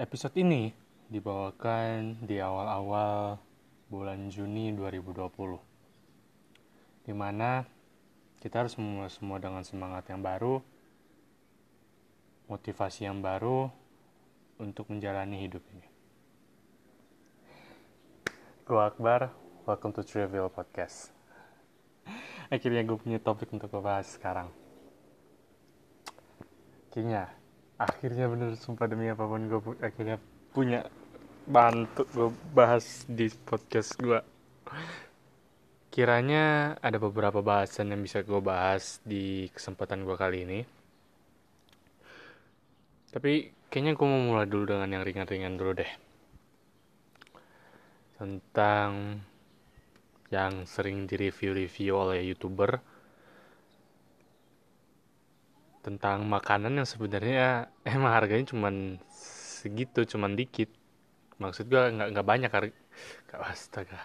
[0.00, 0.72] Episode ini
[1.12, 3.36] dibawakan di awal-awal
[3.92, 7.04] bulan Juni 2020.
[7.04, 7.68] Di mana
[8.40, 10.64] kita harus memulai semua dengan semangat yang baru,
[12.48, 13.68] motivasi yang baru
[14.56, 15.84] untuk menjalani hidup ini.
[18.64, 19.36] Gue Akbar,
[19.68, 21.12] welcome to Trivial Podcast.
[22.48, 24.48] Akhirnya gue punya topik untuk gue bahas sekarang.
[26.88, 27.36] Kayaknya
[27.80, 30.20] akhirnya bener sumpah demi apa pun gue pu- akhirnya
[30.52, 30.84] punya
[31.48, 34.20] bahan untuk gue bahas di podcast gue
[35.90, 40.60] kiranya ada beberapa bahasan yang bisa gue bahas di kesempatan gue kali ini.
[43.10, 45.92] Tapi kayaknya gue mau mulai dulu dengan yang ringan-ringan dulu deh.
[48.14, 49.18] Tentang
[50.30, 52.78] yang sering direview-review oleh youtuber
[55.80, 59.00] tentang makanan yang sebenarnya emang harganya cuman
[59.60, 60.68] segitu cuman dikit.
[61.40, 62.76] Maksud gue nggak nggak banyak harga.
[63.40, 64.00] Astaga.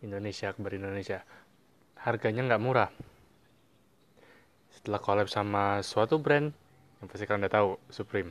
[0.00, 1.24] Indonesia akbar Indonesia.
[2.00, 2.90] Harganya nggak murah.
[4.72, 6.52] Setelah collab sama suatu brand
[7.00, 8.30] yang pasti kalian udah tahu Supreme.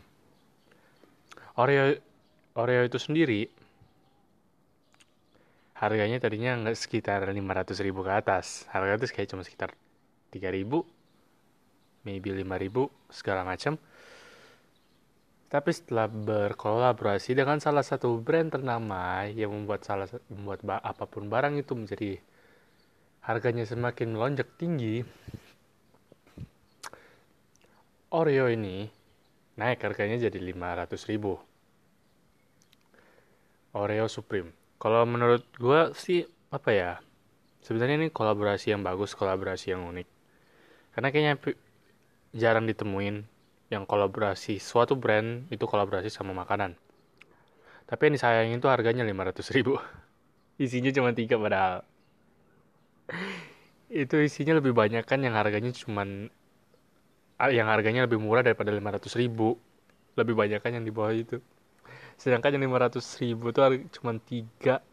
[1.57, 1.97] Oreo
[2.57, 3.49] Oreo itu sendiri
[5.77, 8.65] harganya tadinya nggak sekitar 500 ribu ke atas.
[8.69, 9.73] Harga itu kayak cuma sekitar
[10.33, 10.85] 3000 ribu
[12.03, 13.75] maybe 5000 segala macam
[15.49, 21.57] tapi setelah berkolaborasi dengan salah satu brand ternama yang membuat salah membuat apa pun barang
[21.57, 22.21] itu menjadi
[23.25, 25.01] harganya semakin melonjak tinggi
[28.09, 28.89] Oreo ini
[29.53, 31.37] naik harganya jadi 500 ribu.
[33.77, 34.49] Oreo Supreme.
[34.81, 36.91] Kalau menurut gue sih apa ya
[37.61, 40.07] sebenarnya ini kolaborasi yang bagus kolaborasi yang unik.
[40.89, 41.35] Karena kayaknya
[42.33, 43.25] jarang ditemuin
[43.69, 46.73] yang kolaborasi suatu brand itu kolaborasi sama makanan.
[47.89, 49.77] Tapi yang disayangin itu harganya 500 ribu.
[50.61, 51.85] Isinya cuma tiga padahal.
[53.89, 56.29] itu isinya lebih banyak kan yang harganya cuman
[57.41, 59.57] ah, yang harganya lebih murah daripada 500 ribu.
[60.13, 61.41] Lebih banyak kan yang di bawah itu.
[62.19, 63.59] Sedangkan yang 500 ribu itu
[63.97, 64.83] cuma tiga.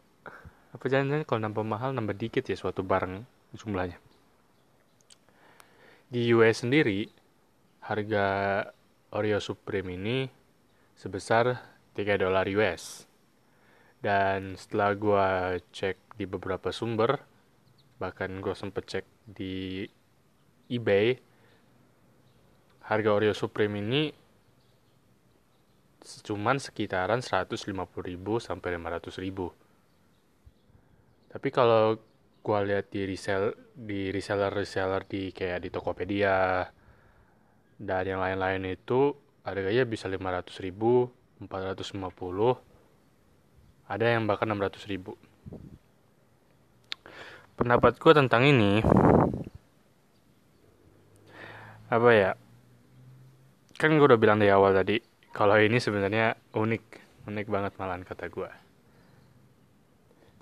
[0.71, 3.21] Apa jangan-jangan kalau nambah mahal nambah dikit ya suatu barang
[3.53, 3.99] jumlahnya.
[6.07, 7.11] Di US sendiri
[7.87, 8.27] harga
[9.15, 10.27] Oreo Supreme ini
[10.91, 11.55] sebesar
[11.95, 13.07] 3 dolar US.
[14.03, 15.27] Dan setelah gue
[15.71, 17.23] cek di beberapa sumber,
[17.95, 19.87] bahkan gue sempet cek di
[20.67, 21.15] eBay,
[22.91, 24.11] harga Oreo Supreme ini
[26.27, 27.67] cuman sekitaran 150.000
[28.39, 31.31] sampai 500.000.
[31.31, 31.99] Tapi kalau
[32.43, 36.63] gue lihat di resell di reseller reseller di kayak di Tokopedia
[37.77, 39.13] dan yang lain-lain itu
[39.45, 41.97] harganya bisa 500 ribu 450
[43.87, 45.15] ada yang bahkan 600 ribu.
[47.55, 48.83] Pendapatku tentang ini
[51.87, 52.31] apa ya
[53.79, 54.99] kan gue udah bilang di awal tadi
[55.31, 56.83] kalau ini sebenarnya unik
[57.31, 58.51] unik banget malahan kata gue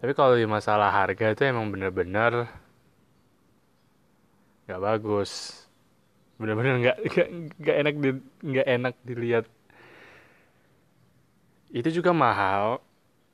[0.02, 2.50] tapi kalau di masalah harga itu emang bener-bener
[4.66, 5.62] gak bagus
[6.36, 6.98] bener-bener nggak
[7.60, 8.10] nggak enak di
[8.44, 9.46] nggak enak dilihat.
[11.72, 12.84] Itu juga mahal.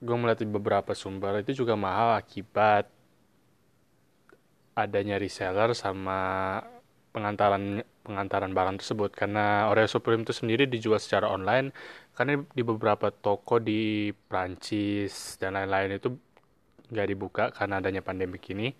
[0.02, 2.90] Gue melihat beberapa sumber itu juga mahal akibat
[4.74, 6.58] adanya reseller sama
[7.14, 9.14] pengantaran pengantaran barang tersebut.
[9.14, 11.74] Karena Oreo Supreme itu sendiri dijual secara online
[12.18, 16.10] karena di beberapa toko di Prancis dan lain-lain itu
[16.92, 18.74] nggak dibuka karena adanya pandemi ini.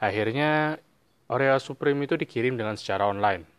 [0.00, 0.80] Akhirnya
[1.28, 3.51] Oreo Supreme itu dikirim dengan secara online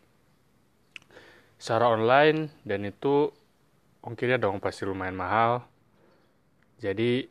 [1.58, 3.30] secara online dan itu
[4.04, 5.64] ongkirnya dong pasti lumayan mahal.
[6.78, 7.24] Jadi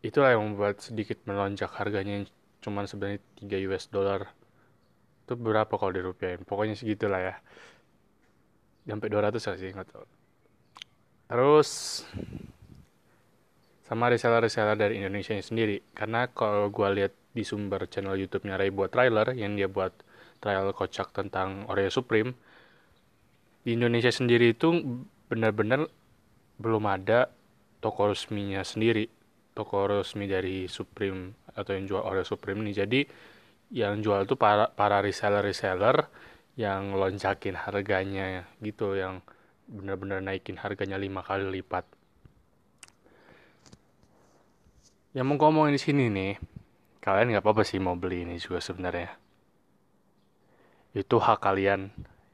[0.00, 2.26] itulah yang membuat sedikit melonjak harganya yang
[2.60, 4.30] cuman sebenarnya 3 US dollar.
[5.26, 6.46] Itu berapa kalau dirupiahin?
[6.46, 7.34] Pokoknya segitulah ya.
[8.86, 10.06] Sampai 200 lah sih, nggak tahu.
[11.30, 12.02] Terus
[13.86, 15.82] sama reseller-reseller dari Indonesia sendiri.
[15.94, 19.94] Karena kalau gue lihat di sumber channel YouTube-nya Ray buat trailer yang dia buat
[20.42, 22.34] trial kocak tentang Oreo Supreme,
[23.60, 24.72] di Indonesia sendiri itu
[25.28, 25.86] benar-benar
[26.56, 27.28] belum ada
[27.80, 29.08] toko resminya sendiri.
[29.50, 33.00] Toko resmi dari Supreme atau yang jual Oreo Supreme ini jadi
[33.70, 36.06] yang jual tuh para para reseller reseller
[36.58, 39.22] yang lonjakin harganya gitu yang
[39.70, 41.86] benar-benar naikin harganya lima kali lipat.
[45.14, 46.32] Yang mau ngomongin di sini nih
[47.02, 49.14] kalian nggak apa-apa sih mau beli ini juga sebenarnya.
[50.94, 51.90] Itu hak kalian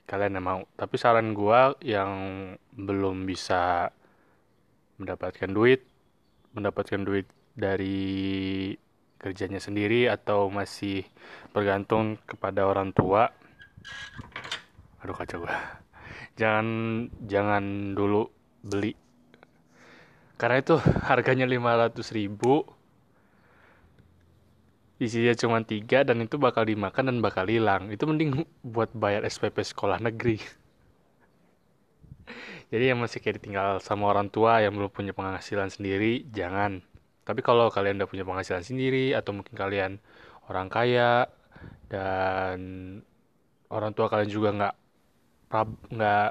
[0.06, 0.60] kalian yang mau.
[0.78, 2.10] Tapi saran gue yang
[2.74, 3.90] belum bisa
[4.96, 5.84] mendapatkan duit
[6.56, 8.72] mendapatkan duit dari
[9.20, 11.04] kerjanya sendiri atau masih
[11.52, 13.28] bergantung kepada orang tua
[15.04, 15.56] aduh kacau gue
[16.36, 16.66] jangan
[17.24, 18.28] jangan dulu
[18.66, 18.92] beli.
[20.36, 20.76] Karena itu
[21.08, 22.68] harganya 500 ribu
[24.96, 27.92] isinya cuma tiga dan itu bakal dimakan dan bakal hilang.
[27.92, 30.40] Itu mending buat bayar SPP sekolah negeri.
[32.72, 36.80] Jadi yang masih kayak ditinggal sama orang tua yang belum punya penghasilan sendiri jangan.
[37.26, 39.92] Tapi kalau kalian udah punya penghasilan sendiri atau mungkin kalian
[40.48, 41.28] orang kaya
[41.90, 42.58] dan
[43.68, 44.74] orang tua kalian juga nggak
[45.94, 46.30] nggak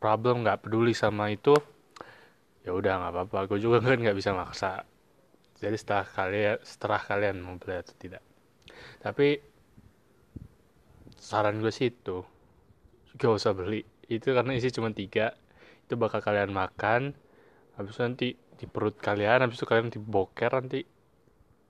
[0.00, 1.56] problem nggak peduli sama itu
[2.64, 3.38] ya udah nggak apa-apa.
[3.50, 4.84] Gue juga kan nggak bisa maksa
[5.60, 8.24] jadi setelah kalian setelah kalian mau beli atau tidak.
[9.04, 9.36] Tapi
[11.20, 12.24] saran gue sih itu
[13.20, 13.84] gak usah beli.
[14.08, 15.36] Itu karena isi cuma tiga
[15.84, 17.12] itu bakal kalian makan
[17.76, 20.80] habis itu nanti di perut kalian habis itu kalian diboker nanti.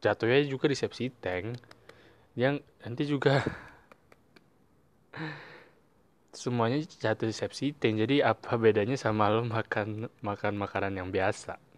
[0.01, 1.59] Jatuhnya juga di sepsi tank.
[2.39, 3.43] Yang nanti juga
[6.41, 8.07] semuanya jatuh di sepsi tank.
[8.07, 11.70] Jadi apa bedanya sama lo makan makan makanan yang biasa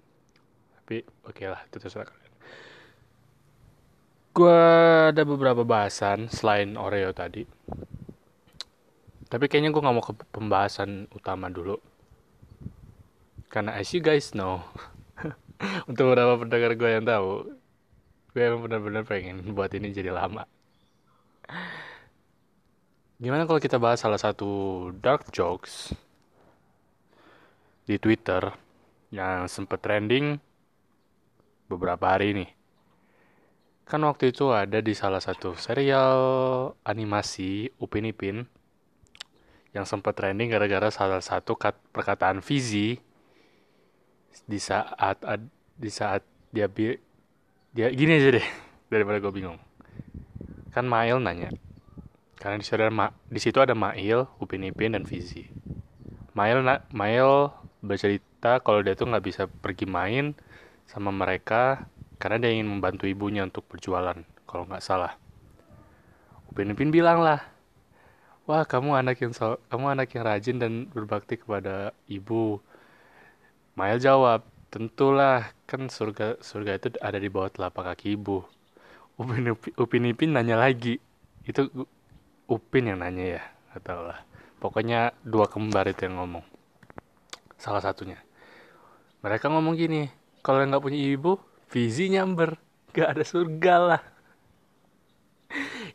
[0.93, 2.33] tapi oke okay lah itu terserah kalian.
[4.37, 4.61] Gue
[5.09, 7.49] ada beberapa bahasan selain Oreo tadi.
[9.25, 11.81] Tapi kayaknya gue nggak mau ke pembahasan utama dulu.
[13.49, 14.61] Karena as you guys know
[15.89, 17.57] untuk beberapa pendengar gue yang tahu
[18.37, 20.45] gue emang benar-benar pengen buat ini jadi lama.
[23.17, 25.97] Gimana kalau kita bahas salah satu dark jokes
[27.89, 28.53] di Twitter
[29.09, 30.52] yang sempat trending
[31.75, 32.47] beberapa hari ini.
[33.89, 36.17] Kan waktu itu ada di salah satu serial
[36.87, 38.47] animasi Upin Ipin
[39.73, 43.01] yang sempat trending gara-gara salah satu kat, perkataan Fizi
[44.45, 45.17] di saat
[45.77, 46.97] di saat dia bi
[47.73, 48.47] dia gini aja deh
[48.93, 49.57] daripada gue bingung
[50.73, 51.53] kan Mail nanya
[52.37, 52.93] karena di situ ada
[53.29, 55.49] di situ ada Mail Upin Ipin dan Fizi
[56.37, 60.37] Mail Mail bercerita kalau dia tuh nggak bisa pergi main
[60.93, 61.89] sama mereka
[62.21, 65.17] karena dia ingin membantu ibunya untuk berjualan kalau nggak salah.
[66.53, 67.41] Upin Ipin bilang lah
[68.45, 72.61] wah kamu anak yang so kamu anak yang rajin dan berbakti kepada ibu.
[73.73, 78.45] Mail jawab tentulah kan surga surga itu ada di bawah telapak kaki ibu.
[79.17, 81.01] Upin Upin, Upin Ipin nanya lagi
[81.49, 81.73] itu
[82.45, 83.43] Upin yang nanya ya?
[83.73, 84.21] Atau lah.
[84.61, 86.45] Pokoknya dua kembar itu yang ngomong.
[87.57, 88.21] Salah satunya.
[89.25, 91.39] Mereka ngomong gini kalau nggak punya ibu
[91.71, 92.59] visi nyamber.
[92.93, 94.03] Gak ada surga lah.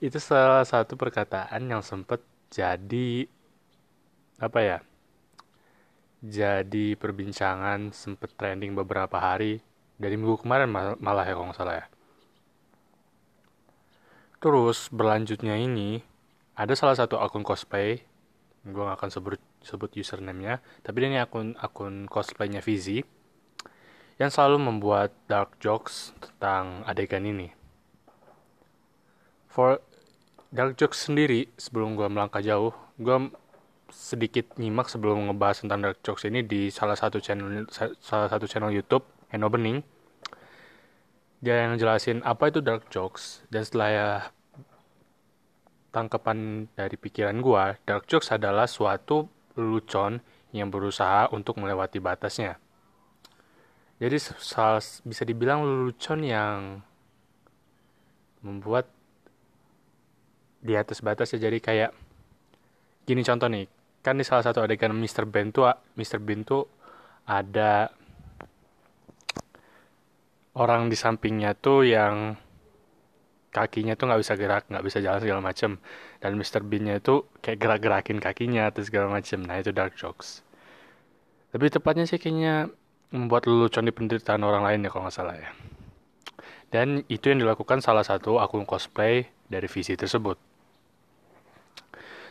[0.02, 3.30] Itu salah satu perkataan yang sempet jadi
[4.42, 4.78] apa ya
[6.22, 9.62] jadi perbincangan sempet trending beberapa hari.
[9.98, 11.86] Dari minggu kemarin mal malah ya kalau nggak salah ya.
[14.38, 16.02] Terus berlanjutnya ini
[16.58, 18.02] ada salah satu akun cosplay.
[18.68, 20.62] Gue gak akan sebut sebut username-nya.
[20.82, 23.02] Tapi ini akun akun cosplaynya Vizi
[24.18, 27.54] yang selalu membuat dark jokes tentang adegan ini.
[29.46, 29.78] For
[30.50, 33.30] dark jokes sendiri, sebelum gue melangkah jauh, gue
[33.94, 37.64] sedikit nyimak sebelum ngebahas tentang dark jokes ini di salah satu channel
[38.04, 39.86] salah satu channel YouTube Eno Bening.
[41.38, 44.10] Dia yang jelasin apa itu dark jokes dan setelah ya
[45.94, 50.20] tangkapan dari pikiran gue, dark jokes adalah suatu lelucon
[50.54, 52.58] yang berusaha untuk melewati batasnya
[53.98, 54.18] jadi
[55.06, 56.86] bisa dibilang lelucon yang
[58.46, 58.86] membuat
[60.62, 61.92] di atas batas ya jadi kayak
[63.10, 63.66] gini contoh nih
[64.06, 65.26] kan di salah satu adegan Mr.
[65.26, 66.22] Bean tuh Mr.
[66.22, 66.70] Bean tuh
[67.26, 67.90] ada
[70.58, 72.38] orang di sampingnya tuh yang
[73.54, 75.82] kakinya tuh nggak bisa gerak nggak bisa jalan segala macem
[76.22, 76.62] dan Mr.
[76.62, 80.46] Bean-nya itu kayak gerak-gerakin kakinya atau segala macem nah itu dark jokes
[81.56, 82.70] lebih tepatnya sih kayaknya
[83.12, 85.50] membuat lelucon di penderitaan orang lain ya kalau nggak salah ya.
[86.68, 90.36] Dan itu yang dilakukan salah satu akun cosplay dari visi tersebut.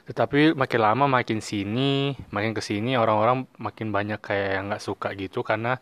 [0.06, 5.16] Tetapi makin lama makin sini, makin ke sini orang-orang makin banyak kayak yang nggak suka
[5.16, 5.80] gitu karena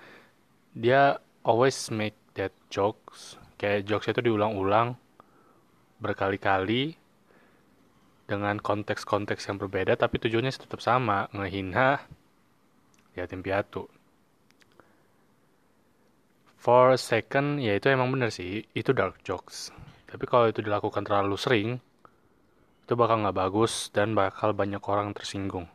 [0.72, 3.36] dia always make that jokes.
[3.58, 4.94] Kayak jokes itu diulang-ulang
[5.98, 6.96] berkali-kali
[8.24, 12.00] dengan konteks-konteks yang berbeda tapi tujuannya tetap sama, ngehina
[13.12, 13.86] yatim piatu
[16.64, 18.64] for a second ya itu emang bener sih.
[18.72, 19.68] Itu dark jokes.
[20.08, 21.68] Tapi kalau itu dilakukan terlalu sering
[22.84, 25.68] itu bakal nggak bagus dan bakal banyak orang tersinggung.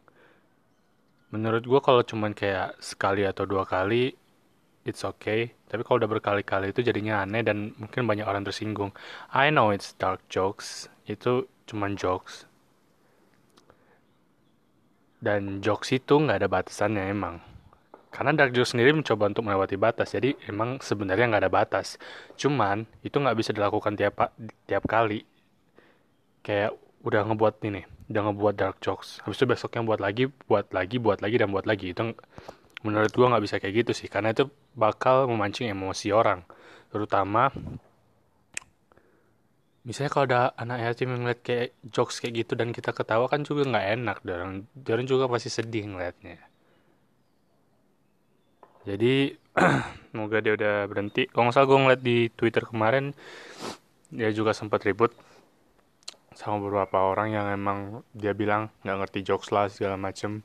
[1.29, 4.17] Menurut gue kalau cuman kayak sekali atau dua kali
[4.81, 5.53] it's okay.
[5.69, 8.89] Tapi kalau udah berkali-kali itu jadinya aneh dan mungkin banyak orang tersinggung.
[9.29, 10.89] I know it's dark jokes.
[11.05, 12.49] Itu cuman jokes.
[15.21, 17.58] Dan jokes itu nggak ada batasannya emang
[18.09, 22.01] karena dark jokes sendiri mencoba untuk melewati batas jadi emang sebenarnya nggak ada batas.
[22.35, 24.33] Cuman itu nggak bisa dilakukan tiap
[24.65, 25.23] tiap kali.
[26.41, 26.73] Kayak
[27.05, 29.21] udah ngebuat ini udah ngebuat dark jokes.
[29.21, 31.93] Habis itu besoknya buat lagi buat lagi buat lagi dan buat lagi.
[31.93, 32.17] Itu
[32.81, 36.41] menurut gua nggak bisa kayak gitu sih karena itu bakal memancing emosi orang.
[36.89, 37.53] Terutama
[39.85, 43.41] misalnya kalau ada anak yatim yang ngeliat kayak jokes kayak gitu dan kita ketawa kan
[43.41, 46.37] juga nggak enak dan orang juga pasti sedih ngeliatnya
[48.89, 49.37] jadi
[50.09, 51.29] semoga dia udah berhenti.
[51.29, 53.13] Kalau nggak salah gue ngeliat di twitter kemarin
[54.09, 55.13] dia juga sempat ribut
[56.33, 60.41] sama beberapa orang yang emang dia bilang nggak ngerti jokes lah segala macem.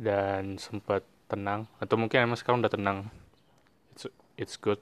[0.00, 1.68] Dan sempat tenang.
[1.78, 2.98] Atau mungkin emang sekarang udah tenang.
[3.94, 4.04] It's
[4.40, 4.80] it's good.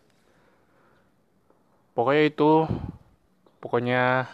[1.99, 2.64] Pokoknya itu
[3.59, 4.30] pokoknya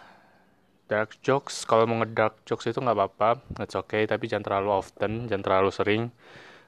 [0.86, 1.64] dark jokes.
[1.64, 3.30] Kalau mau ngedark jokes itu nggak apa-apa.
[3.64, 4.04] It's okay.
[4.04, 6.02] Tapi jangan terlalu often jangan terlalu sering.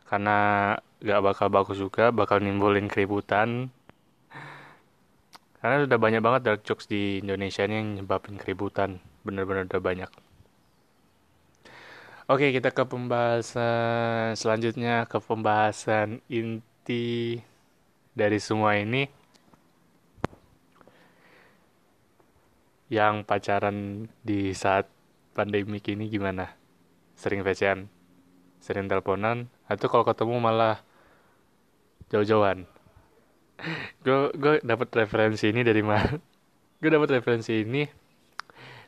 [0.09, 3.69] Karena nggak bakal bagus juga bakal nimbulin keributan.
[5.61, 9.03] Karena udah banyak banget dark jokes di Indonesia ini yang nyebabin keributan.
[9.27, 10.11] Bener-bener udah banyak.
[12.27, 17.39] Oke kita ke pembahasan selanjutnya ke pembahasan inti
[18.15, 19.07] dari semua ini.
[22.87, 24.87] Yang pacaran di saat
[25.35, 26.55] pandemi ini gimana?
[27.19, 27.97] Sering VCN
[28.67, 30.83] sering teleponan atau kalau ketemu malah
[32.13, 32.69] jauh-jauhan.
[34.05, 36.21] Gue gue dapat referensi ini dari mana
[36.81, 37.89] gue dapat referensi ini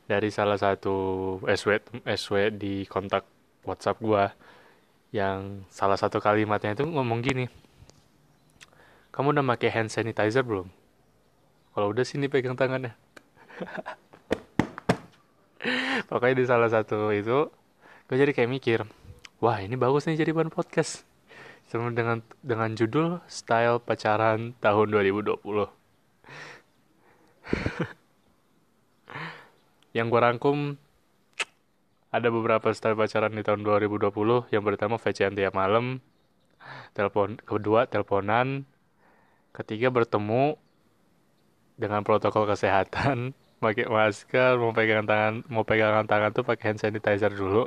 [0.09, 0.97] dari salah satu
[1.45, 3.29] SW SW di kontak
[3.65, 4.33] WhatsApp gua
[5.13, 7.49] yang salah satu kalimatnya itu ngomong gini
[9.13, 10.71] kamu udah pakai hand sanitizer belum?
[11.75, 12.95] Kalau udah sini pegang tangannya.
[16.09, 17.51] Pokoknya di salah satu itu
[18.09, 18.81] gue jadi kayak mikir
[19.43, 21.05] wah ini bagus nih jadi bahan podcast
[21.69, 25.37] sama dengan dengan judul style pacaran tahun 2020
[29.97, 30.81] yang gue rangkum
[32.09, 36.01] ada beberapa style pacaran di tahun 2020 yang pertama VCN tiap malam.
[36.97, 38.65] Telepon kedua teleponan.
[39.53, 40.57] Ketiga bertemu
[41.77, 43.37] dengan protokol kesehatan.
[43.61, 47.67] Pakai masker mau pegangan tangan mau pegangan tangan tuh pakai hand sanitizer dulu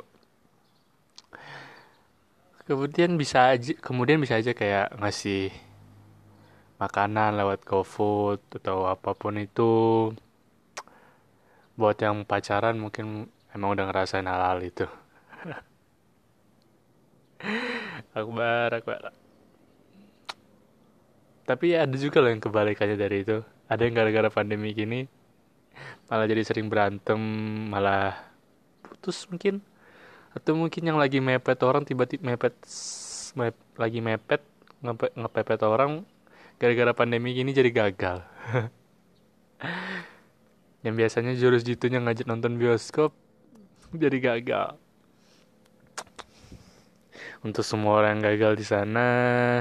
[2.68, 5.50] kemudian bisa aja kemudian bisa aja kayak ngasih
[6.78, 10.10] makanan lewat GoFood atau apa pun itu.
[11.78, 14.86] Buat yang pacaran mungkin emang udah ngerasain hal-hal itu.
[18.18, 19.12] Akbar akbar.
[21.42, 23.42] Tapi ada juga loh yang kebalikannya dari itu.
[23.66, 25.08] Ada yang gara-gara pandemi gini
[26.08, 27.20] malah jadi sering berantem
[27.72, 28.16] malah
[28.84, 29.64] putus mungkin
[30.32, 32.56] atau mungkin yang lagi mepet orang tiba-tiba mepet
[33.36, 34.42] mep, lagi mepet
[34.80, 36.08] ngepe, ngepepet orang
[36.56, 38.24] gara-gara pandemi gini jadi gagal.
[40.82, 43.14] Yang biasanya jurus jitunya ngajak nonton bioskop
[43.94, 44.74] jadi gagal.
[47.42, 49.06] Untuk semua orang yang gagal di sana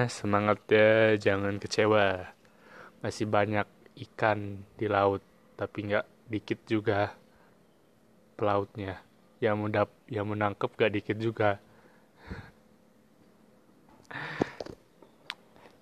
[0.10, 2.30] semangat ya jangan kecewa.
[3.02, 3.66] Masih banyak
[4.10, 5.22] ikan di laut
[5.58, 7.14] tapi nggak dikit juga
[8.38, 9.02] pelautnya
[9.42, 11.58] yang mendap yang menangkap gak dikit juga.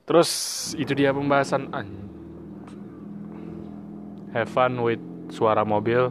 [0.07, 0.31] Terus
[0.73, 1.69] itu dia pembahasan
[4.33, 6.09] have fun with suara mobil.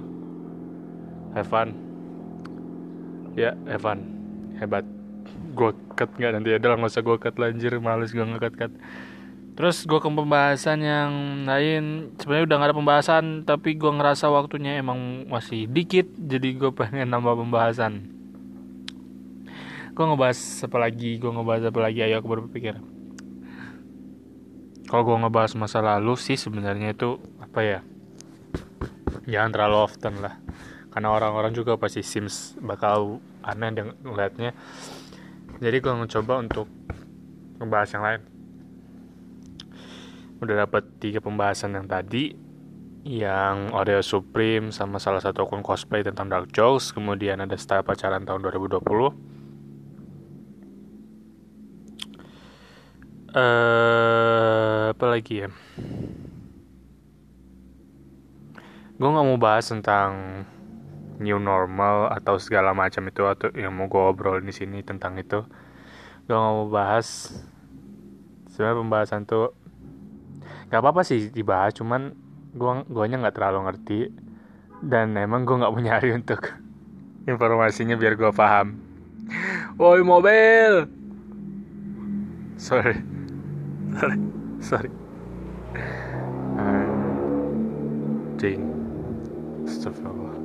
[1.35, 1.75] Have fun.
[3.35, 3.99] Ya have fun.
[4.61, 4.87] Hebat.
[5.57, 8.73] Gue cut nggak nanti ada nggak usah gue cut lanjir males gue ngekat cut
[9.59, 12.15] terus gue ke pembahasan yang lain.
[12.15, 17.11] Sebenarnya udah gak ada pembahasan tapi gue ngerasa waktunya emang masih dikit jadi gue pengen
[17.11, 18.07] nambah pembahasan.
[19.99, 21.19] Gue ngebahas apa lagi?
[21.19, 22.07] Gue ngebahas apa lagi?
[22.07, 22.79] Ayo aku berpikir.
[24.87, 27.81] Kalau gue ngebahas masa lalu sih sebenarnya itu apa ya?
[29.27, 30.38] Jangan terlalu often lah.
[30.95, 34.55] Karena orang-orang juga pasti sims bakal aneh dengan ngeliatnya.
[35.59, 36.71] Jadi gue mencoba untuk
[37.59, 38.38] ngebahas yang lain
[40.38, 42.35] udah dapat tiga pembahasan yang tadi
[43.09, 48.26] yang Oreo Supreme sama salah satu akun cosplay tentang dark jokes kemudian ada style pacaran
[48.26, 49.38] tahun 2020
[53.35, 55.49] uh, apa lagi ya?
[58.99, 60.42] Gue nggak mau bahas tentang
[61.18, 65.45] new normal atau segala macam itu atau yang mau gue obrol di sini tentang itu.
[66.26, 67.30] Gue nggak mau bahas.
[68.50, 69.54] Sebenarnya pembahasan tuh
[70.68, 72.12] nggak apa-apa sih dibahas cuman
[72.54, 74.00] gue guanya nggak terlalu ngerti.
[74.78, 76.54] Dan emang gue nggak punya hari untuk
[77.26, 78.78] informasinya biar gue paham.
[79.76, 80.87] Woi mobil!
[82.58, 82.96] Sorry.
[83.94, 84.18] Sorry.
[84.75, 84.90] Sorry
[88.38, 88.62] anjing.
[89.66, 90.37] Astagfirullah.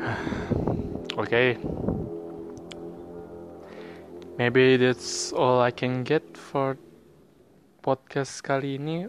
[1.20, 1.28] Oke.
[1.28, 1.48] Okay.
[4.38, 6.76] Maybe that's all I can get for
[7.84, 9.04] podcast kali ini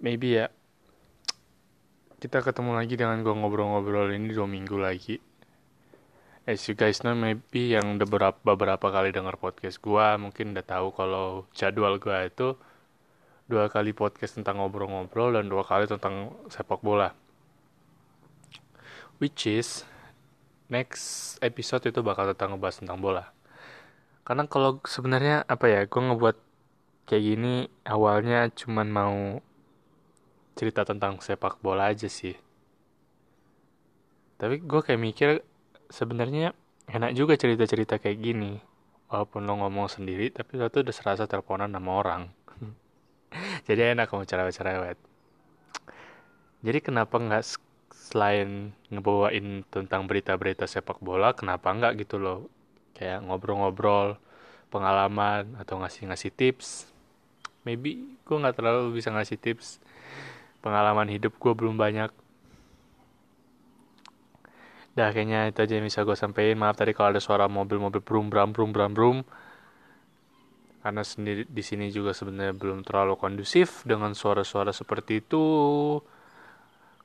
[0.00, 0.48] maybe ya
[2.16, 5.20] kita ketemu lagi dengan gue ngobrol-ngobrol ini dua minggu lagi.
[6.48, 10.64] As you guys know maybe yang udah beberapa, beberapa kali denger podcast gue mungkin udah
[10.64, 12.56] tahu kalau jadwal gue itu
[13.44, 17.12] dua kali podcast tentang ngobrol-ngobrol dan dua kali tentang sepak bola.
[19.20, 19.84] Which is
[20.72, 23.35] next episode itu bakal tentang ngebahas tentang bola
[24.26, 26.36] karena kalau sebenarnya apa ya gue ngebuat
[27.06, 27.54] kayak gini
[27.86, 29.16] awalnya cuman mau
[30.58, 32.34] cerita tentang sepak bola aja sih.
[34.36, 35.30] Tapi gue kayak mikir
[35.88, 36.52] sebenarnya
[36.90, 38.58] enak juga cerita-cerita kayak gini.
[39.06, 42.22] Walaupun lo ngomong sendiri tapi lo tuh udah serasa teleponan sama orang.
[43.70, 44.98] Jadi enak kamu cara cerewet
[46.66, 47.44] jadi kenapa nggak
[47.94, 52.50] selain ngebawain tentang berita-berita sepak bola kenapa nggak gitu loh
[52.96, 54.16] kayak ngobrol-ngobrol
[54.72, 56.88] pengalaman atau ngasih-ngasih tips.
[57.68, 59.78] Maybe gue nggak terlalu bisa ngasih tips.
[60.64, 62.10] Pengalaman hidup gue belum banyak.
[64.96, 68.32] Dah kayaknya itu aja yang bisa gue sampaikan maaf tadi kalau ada suara mobil-mobil brum
[68.32, 69.18] bram brum bram brum.
[70.80, 75.44] Karena sendiri di sini juga sebenarnya belum terlalu kondusif dengan suara-suara seperti itu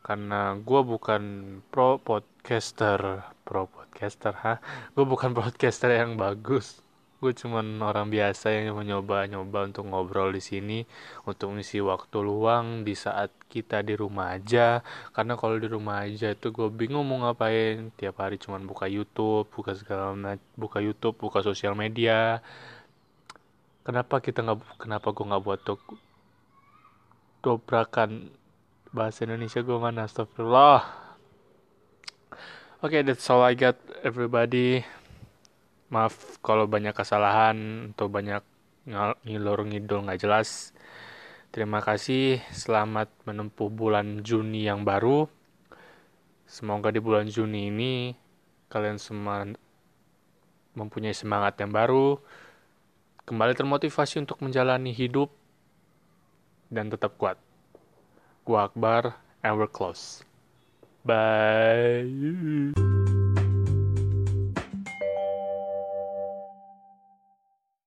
[0.01, 1.23] karena gue bukan
[1.69, 3.21] pro podcaster.
[3.45, 4.57] Pro podcaster ha
[4.97, 6.81] gue bukan podcaster yang bagus.
[7.21, 10.79] Gue cuman orang biasa yang mau nyoba-nyoba untuk ngobrol di sini
[11.29, 14.81] untuk ngisi waktu luang di saat kita di rumah aja.
[15.13, 17.93] Karena kalau di rumah aja itu gue bingung mau ngapain.
[17.93, 20.17] Tiap hari cuman buka YouTube buka segala
[20.57, 22.41] buka YouTube buka sosial media.
[23.85, 25.77] Kenapa kita nggak kenapa gue nggak buat tuh
[27.41, 28.29] dobrakan
[28.91, 30.83] bahasa Indonesia gue mana astagfirullah.
[32.83, 34.83] Oke okay, that's all I got everybody.
[35.87, 38.43] Maaf kalau banyak kesalahan atau banyak
[39.23, 40.75] ngilur ngidul nggak jelas.
[41.55, 45.27] Terima kasih selamat menempuh bulan Juni yang baru.
[46.43, 48.11] Semoga di bulan Juni ini
[48.67, 49.47] kalian semua
[50.75, 52.19] mempunyai semangat yang baru
[53.23, 55.31] kembali termotivasi untuk menjalani hidup
[56.71, 57.39] dan tetap kuat
[58.45, 60.23] gua Akbar and we're close.
[61.05, 62.05] Bye